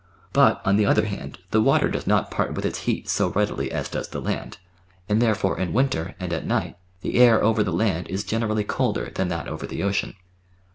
[0.33, 3.71] But, on the other hand, the water does not part with its heat so readily
[3.71, 4.57] as does the land,
[5.07, 9.11] and therefore in winter, and at night, the air over the land is generally colder
[9.13, 10.15] than that over the ocean.